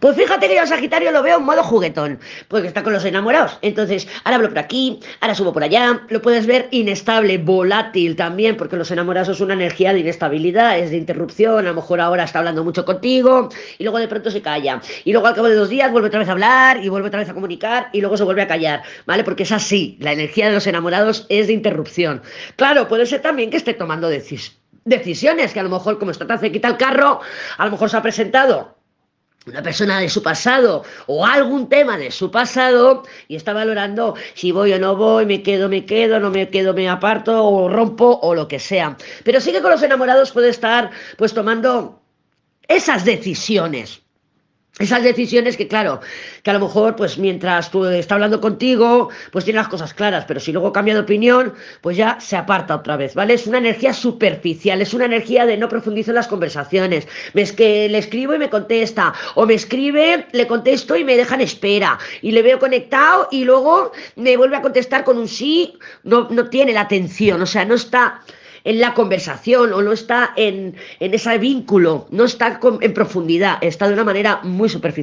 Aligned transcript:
Pues 0.00 0.16
fíjate 0.16 0.48
que 0.48 0.56
yo 0.56 0.66
Sagitario 0.66 1.12
lo 1.12 1.22
veo 1.22 1.36
en 1.36 1.44
modo 1.44 1.62
juguetón, 1.62 2.20
porque 2.48 2.68
está 2.68 2.82
con 2.82 2.94
los 2.94 3.04
enamorados. 3.04 3.58
Entonces, 3.60 4.08
ahora 4.24 4.36
hablo 4.36 4.48
por 4.48 4.58
aquí, 4.58 4.98
ahora 5.20 5.34
subo 5.34 5.52
por 5.52 5.62
allá. 5.62 6.00
Lo 6.08 6.22
puedes 6.22 6.46
ver 6.46 6.68
inestable, 6.70 7.36
volátil 7.36 8.16
también, 8.16 8.56
porque 8.56 8.76
los 8.76 8.90
enamorados 8.90 9.28
es 9.28 9.40
una 9.40 9.52
energía 9.52 9.92
de 9.92 10.00
inestabilidad, 10.00 10.78
es 10.78 10.90
de 10.90 10.96
interrupción. 10.96 11.58
A 11.58 11.68
lo 11.68 11.74
mejor 11.74 12.00
ahora 12.00 12.24
está 12.24 12.38
hablando 12.38 12.64
mucho 12.64 12.86
contigo 12.86 13.50
y 13.76 13.84
luego 13.84 13.98
de 13.98 14.08
pronto 14.08 14.30
se 14.30 14.40
calla. 14.40 14.80
Y 15.04 15.12
luego 15.12 15.26
al 15.26 15.34
cabo 15.34 15.48
de 15.48 15.54
dos 15.54 15.68
días 15.68 15.92
vuelve 15.92 16.08
otra 16.08 16.20
vez 16.20 16.30
a 16.30 16.32
hablar 16.32 16.82
y 16.82 16.88
vuelve 16.88 17.08
otra 17.08 17.20
vez 17.20 17.28
a 17.28 17.34
comunicar 17.34 17.90
y 17.92 18.00
luego 18.00 18.16
se 18.16 18.24
vuelve 18.24 18.40
a 18.40 18.48
callar, 18.48 18.82
¿vale? 19.04 19.22
Porque 19.22 19.42
es 19.42 19.52
así, 19.52 19.98
la 20.00 20.12
energía 20.12 20.48
de 20.48 20.54
los 20.54 20.66
enamorados 20.66 21.26
es 21.28 21.46
de 21.46 21.52
interrupción. 21.52 22.22
Claro, 22.56 22.88
puede 22.88 23.04
ser 23.04 23.20
también 23.20 23.50
que 23.50 23.58
esté 23.58 23.74
tomando 23.74 24.08
decisiones, 24.08 25.52
que 25.52 25.60
a 25.60 25.62
lo 25.62 25.68
mejor 25.68 25.98
como 25.98 26.10
está 26.10 26.26
tan 26.26 26.38
cerquita 26.38 26.68
el 26.68 26.78
carro, 26.78 27.20
a 27.58 27.64
lo 27.66 27.70
mejor 27.70 27.90
se 27.90 27.98
ha 27.98 28.02
presentado 28.02 28.79
una 29.46 29.62
persona 29.62 29.98
de 30.00 30.08
su 30.08 30.22
pasado 30.22 30.84
o 31.06 31.24
algún 31.24 31.68
tema 31.68 31.96
de 31.96 32.10
su 32.10 32.30
pasado 32.30 33.04
y 33.26 33.36
está 33.36 33.52
valorando 33.52 34.14
si 34.34 34.52
voy 34.52 34.72
o 34.74 34.78
no 34.78 34.96
voy, 34.96 35.24
me 35.24 35.42
quedo, 35.42 35.68
me 35.68 35.86
quedo, 35.86 36.20
no 36.20 36.30
me 36.30 36.50
quedo, 36.50 36.74
me 36.74 36.88
aparto 36.88 37.44
o 37.44 37.68
rompo 37.68 38.20
o 38.22 38.34
lo 38.34 38.48
que 38.48 38.58
sea. 38.58 38.96
Pero 39.24 39.40
sí 39.40 39.52
que 39.52 39.62
con 39.62 39.70
los 39.70 39.82
enamorados 39.82 40.32
puede 40.32 40.50
estar 40.50 40.90
pues 41.16 41.32
tomando 41.32 42.02
esas 42.68 43.04
decisiones. 43.04 44.02
Esas 44.78 45.02
decisiones 45.02 45.56
que, 45.56 45.68
claro, 45.68 46.00
que 46.42 46.50
a 46.50 46.54
lo 46.54 46.60
mejor, 46.60 46.96
pues 46.96 47.18
mientras 47.18 47.70
tú 47.70 47.84
está 47.84 48.14
hablando 48.14 48.40
contigo, 48.40 49.10
pues 49.30 49.44
tiene 49.44 49.58
las 49.58 49.68
cosas 49.68 49.92
claras, 49.92 50.24
pero 50.26 50.40
si 50.40 50.52
luego 50.52 50.72
cambia 50.72 50.94
de 50.94 51.00
opinión, 51.00 51.52
pues 51.82 51.96
ya 51.96 52.18
se 52.20 52.36
aparta 52.36 52.76
otra 52.76 52.96
vez, 52.96 53.14
¿vale? 53.14 53.34
Es 53.34 53.46
una 53.46 53.58
energía 53.58 53.92
superficial, 53.92 54.80
es 54.80 54.94
una 54.94 55.04
energía 55.04 55.44
de 55.44 55.58
no 55.58 55.68
profundizo 55.68 56.12
en 56.12 56.14
las 56.14 56.28
conversaciones. 56.28 57.08
Es 57.34 57.52
que 57.52 57.88
le 57.88 57.98
escribo 57.98 58.34
y 58.34 58.38
me 58.38 58.48
contesta, 58.48 59.12
o 59.34 59.44
me 59.44 59.54
escribe, 59.54 60.26
le 60.32 60.46
contesto 60.46 60.96
y 60.96 61.04
me 61.04 61.16
dejan 61.16 61.40
espera, 61.40 61.98
y 62.22 62.30
le 62.30 62.40
veo 62.40 62.58
conectado 62.58 63.28
y 63.30 63.44
luego 63.44 63.92
me 64.16 64.36
vuelve 64.36 64.56
a 64.56 64.62
contestar 64.62 65.04
con 65.04 65.18
un 65.18 65.28
sí, 65.28 65.76
no, 66.04 66.28
no 66.30 66.48
tiene 66.48 66.72
la 66.72 66.82
atención, 66.82 67.42
o 67.42 67.46
sea, 67.46 67.64
no 67.64 67.74
está 67.74 68.22
en 68.64 68.80
la 68.80 68.94
conversación 68.94 69.72
o 69.72 69.82
no 69.82 69.92
está 69.92 70.32
en, 70.36 70.74
en 71.00 71.14
ese 71.14 71.38
vínculo, 71.38 72.06
no 72.10 72.24
está 72.24 72.60
en 72.80 72.94
profundidad, 72.94 73.58
está 73.60 73.88
de 73.88 73.94
una 73.94 74.04
manera 74.04 74.40
muy 74.42 74.68
superficial. 74.68 75.00